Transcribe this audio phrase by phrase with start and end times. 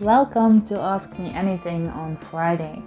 [0.00, 2.82] Welcome to Ask Me Anything on Friday.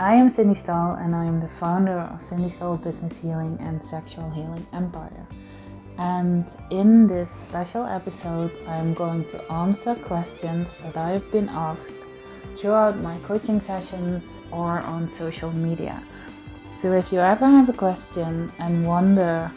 [0.00, 3.80] I am Cindy Stahl and I am the founder of Cindy Stahl Business Healing and
[3.80, 5.28] Sexual Healing Empire.
[5.96, 11.48] And in this special episode, I am going to answer questions that I have been
[11.48, 11.92] asked
[12.58, 16.02] throughout my coaching sessions or on social media.
[16.76, 19.52] So if you ever have a question and wonder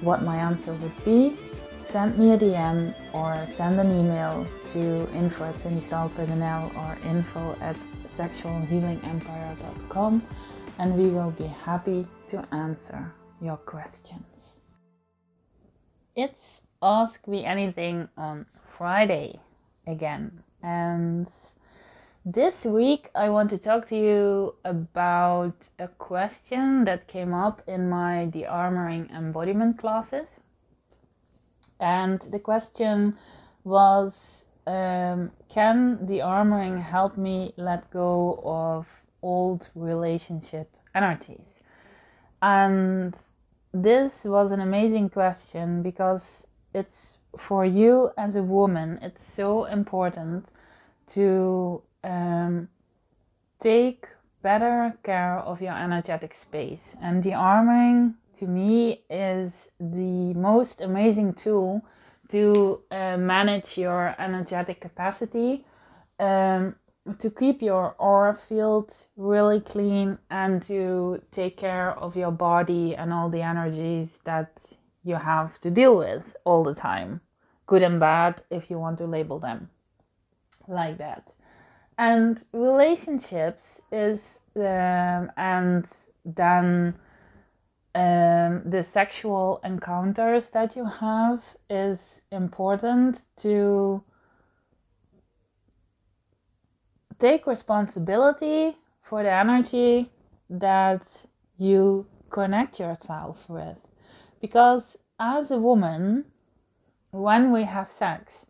[0.00, 1.38] what my answer would be,
[1.86, 5.54] send me a DM or send an email to info at
[6.76, 7.76] or info at
[8.16, 10.22] sexualhealingempire.com
[10.78, 14.54] and we will be happy to answer your questions.
[16.16, 19.38] It's Ask Me Anything on Friday
[19.86, 20.42] again.
[20.62, 21.28] And
[22.24, 27.88] this week I want to talk to you about a question that came up in
[27.88, 30.40] my De-armoring Embodiment classes.
[31.80, 33.16] And the question
[33.64, 38.86] was um, Can de-armoring help me let go of
[39.22, 41.54] old relationship energies?
[42.42, 43.14] And
[43.72, 50.48] this was an amazing question because it's for you as a woman, it's so important
[51.08, 52.68] to um,
[53.60, 54.06] take
[54.42, 56.94] better care of your energetic space.
[57.02, 61.84] And de-armoring to me is the most amazing tool
[62.28, 65.64] to uh, manage your energetic capacity,
[66.18, 66.74] um,
[67.18, 73.12] to keep your aura field really clean, and to take care of your body and
[73.12, 74.64] all the energies that
[75.04, 77.20] you have to deal with all the time,
[77.66, 79.70] good and bad, if you want to label them
[80.66, 81.32] like that.
[81.96, 85.86] And relationships is, um, and
[86.24, 86.96] then
[87.96, 94.02] um, the sexual encounters that you have is important to
[97.18, 100.10] take responsibility for the energy
[100.50, 101.06] that
[101.56, 103.78] you connect yourself with.
[104.42, 106.26] Because as a woman,
[107.12, 108.44] when we have sex,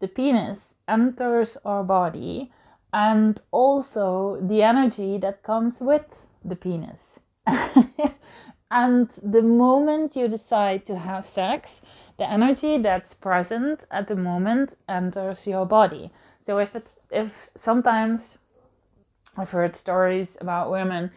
[0.00, 2.52] the penis enters our body
[2.92, 7.18] and also the energy that comes with the penis.
[8.72, 11.82] And the moment you decide to have sex,
[12.16, 16.10] the energy that's present at the moment enters your body.
[16.42, 18.38] So if it's if sometimes
[19.36, 21.10] I've heard stories about women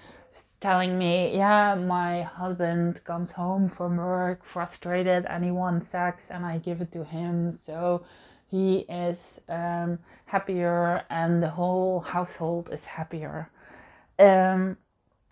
[0.60, 6.46] telling me, yeah, my husband comes home from work frustrated and he wants sex and
[6.46, 7.58] I give it to him.
[7.66, 8.04] So
[8.52, 13.50] he is um, happier and the whole household is happier.
[14.20, 14.76] Um,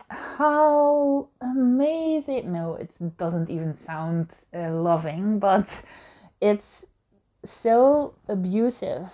[0.08, 1.03] how
[1.40, 2.52] amazing.
[2.52, 5.68] No it doesn't even sound uh, loving but
[6.40, 6.84] it's
[7.44, 9.08] so abusive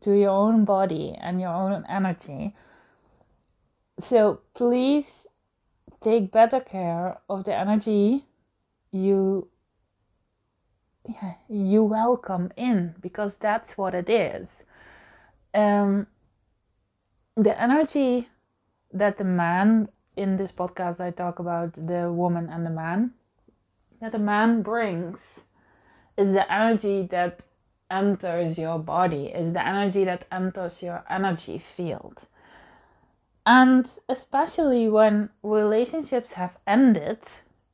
[0.00, 2.54] to your own body and your own energy.
[3.98, 5.26] So please
[6.00, 8.24] take better care of the energy
[8.90, 9.48] you
[11.08, 14.62] yeah, you welcome in because that's what it is.
[15.52, 16.06] Um,
[17.36, 18.28] the energy
[18.92, 23.12] that the man in this podcast, I talk about the woman and the man.
[24.00, 25.40] That the man brings
[26.16, 27.40] is the energy that
[27.90, 32.22] enters your body, is the energy that enters your energy field.
[33.44, 37.18] And especially when relationships have ended,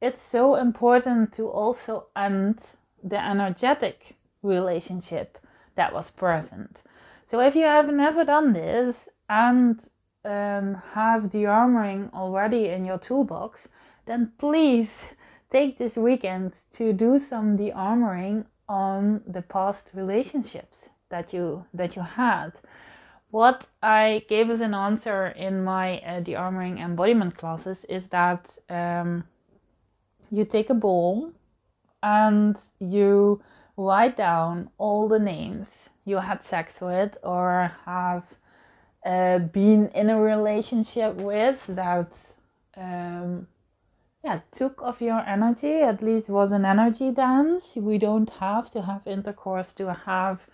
[0.00, 2.60] it's so important to also end
[3.02, 5.38] the energetic relationship
[5.76, 6.82] that was present.
[7.26, 9.82] So if you have never done this and
[10.28, 13.68] um, have de-armoring already in your toolbox,
[14.06, 15.04] then please
[15.50, 22.02] take this weekend to do some de-armoring on the past relationships that you that you
[22.02, 22.52] had.
[23.30, 29.24] What I gave as an answer in my uh, de-armoring embodiment classes is that um,
[30.30, 31.32] you take a bowl
[32.02, 33.42] and you
[33.76, 38.24] write down all the names you had sex with or have
[39.08, 42.12] uh, been in a relationship with that
[42.76, 43.46] um,
[44.22, 47.76] yeah took of your energy at least was an energy dance.
[47.76, 50.48] We don't have to have intercourse to have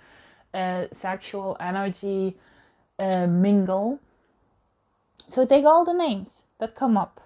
[0.55, 2.37] a sexual energy
[2.99, 3.99] uh, mingle.
[5.27, 7.21] So take all the names that come up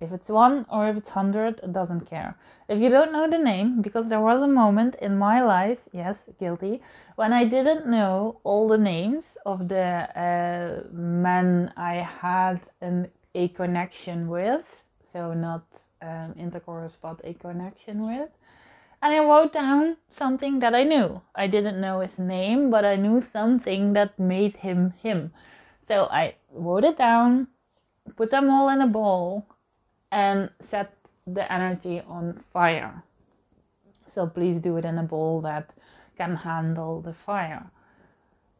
[0.00, 2.36] if it's one or if it's hundred, it doesn't care.
[2.68, 6.24] If you don't know the name, because there was a moment in my life, yes,
[6.38, 6.82] guilty,
[7.16, 13.48] when I didn't know all the names of the uh, men I had an, a
[13.48, 14.64] connection with,
[15.00, 15.64] so not
[16.00, 18.30] um, intercourse, but a connection with.
[19.02, 21.22] And I wrote down something that I knew.
[21.34, 25.32] I didn't know his name, but I knew something that made him him.
[25.86, 27.48] So I wrote it down,
[28.16, 29.46] put them all in a bowl,
[30.10, 30.94] and set
[31.26, 33.02] the energy on fire.
[34.06, 35.70] So please do it in a bowl that
[36.16, 37.70] can handle the fire.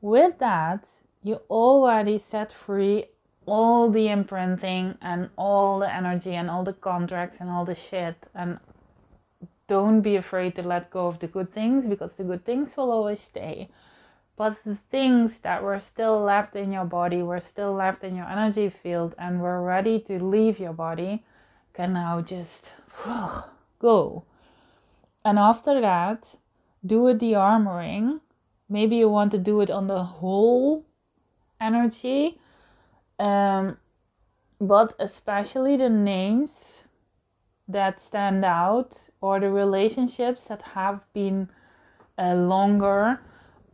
[0.01, 0.85] With that,
[1.23, 3.07] you already set free
[3.47, 8.17] all the imprinting and all the energy and all the contracts and all the shit
[8.35, 8.59] and
[9.69, 12.91] don't be afraid to let go of the good things because the good things will
[12.91, 13.69] always stay.
[14.37, 18.27] But the things that were still left in your body, were still left in your
[18.27, 21.25] energy field, and were ready to leave your body,
[21.79, 22.73] can now just
[23.79, 24.25] go.
[25.25, 26.35] And after that,
[26.85, 28.21] do a de-armoring.
[28.69, 30.85] Maybe you want to do it on the whole
[31.61, 32.41] energy,
[33.21, 33.77] um,
[34.61, 36.83] but especially the names
[37.69, 41.49] that stand out or the relationships that have been
[42.19, 43.21] uh, longer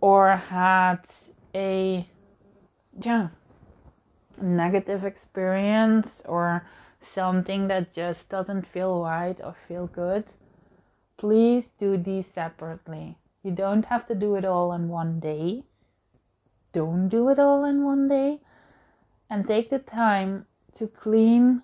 [0.02, 1.00] or had
[1.54, 2.06] a
[3.00, 3.28] yeah
[4.42, 6.66] negative experience or
[7.04, 10.24] something that just doesn't feel right or feel good
[11.16, 15.62] please do these separately you don't have to do it all in one day
[16.72, 18.40] don't do it all in one day
[19.30, 21.62] and take the time to clean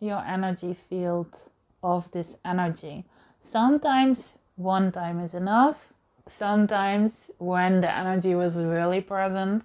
[0.00, 1.36] your energy field
[1.82, 3.04] of this energy.
[3.40, 5.92] Sometimes one time is enough.
[6.26, 9.64] Sometimes, when the energy was really present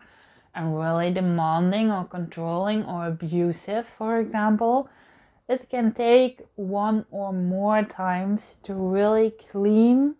[0.56, 4.89] and really demanding or controlling or abusive, for example,
[5.47, 10.15] it can take one or more times to really clean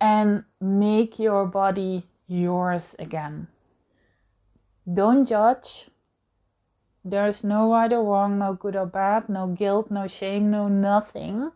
[0.00, 3.48] and make your body yours again.
[4.90, 5.90] Don't judge,
[7.04, 11.50] there's no right or wrong, no good or bad, no guilt, no shame, no nothing.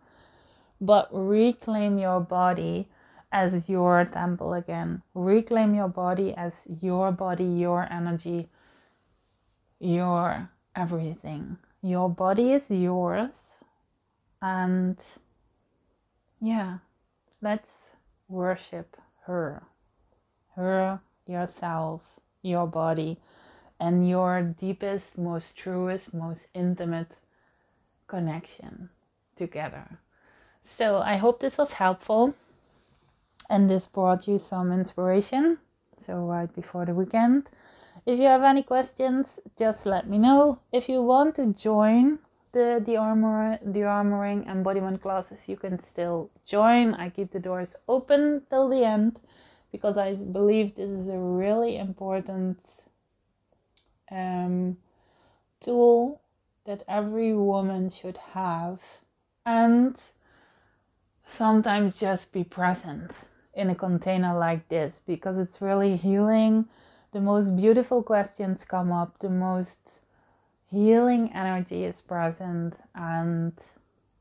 [0.81, 2.89] But reclaim your body
[3.31, 5.03] as your temple again.
[5.15, 8.49] Reclaim your body as your body, your energy,
[9.79, 11.57] your everything.
[11.83, 13.55] Your body is yours.
[14.41, 14.99] And
[16.41, 16.79] yeah,
[17.41, 17.73] let's
[18.29, 18.97] worship
[19.27, 19.63] her.
[20.55, 22.03] Her, yourself,
[22.43, 23.19] your body
[23.81, 27.13] and your deepest, most truest, most intimate
[28.07, 28.91] connection
[29.37, 29.99] together.
[30.63, 32.35] So I hope this was helpful
[33.51, 35.59] and this brought you some inspiration.
[35.99, 37.51] So, right before the weekend.
[38.05, 40.59] If you have any questions, just let me know.
[40.73, 42.19] If you want to join
[42.53, 46.95] the the armor de-armoring embodiment classes, you can still join.
[46.95, 49.21] I keep the doors open till the end
[49.71, 52.59] because I believe this is a really important
[54.11, 54.77] um,
[55.61, 56.21] tool
[56.67, 58.81] that every woman should have
[59.47, 59.97] and
[61.27, 63.11] sometimes just be present
[63.55, 66.67] in a container like this because it's really healing.
[67.13, 70.01] The most beautiful questions come up, the most
[70.71, 73.53] healing energy is present, and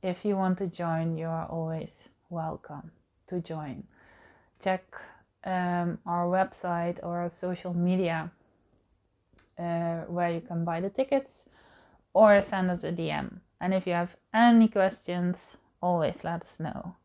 [0.04, 1.92] if you want to join, you are always
[2.30, 2.92] welcome
[3.28, 3.84] to join.
[4.62, 4.84] Check
[5.46, 8.30] um, our website or our social media
[9.58, 11.32] uh, where you can buy the tickets
[12.14, 13.40] or send us a DM.
[13.62, 15.38] And if you have any questions,
[15.82, 16.96] always let us know.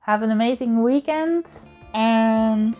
[0.00, 1.44] Have an amazing weekend
[1.92, 2.74] and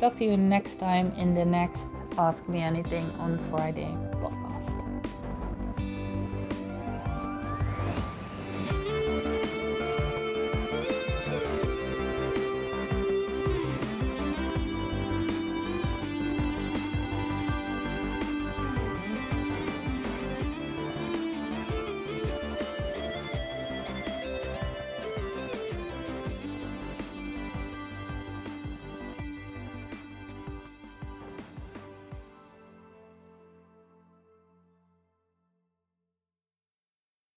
[0.00, 1.86] Talk to you next time in the next
[2.18, 4.81] Ask Me Anything on Friday podcast.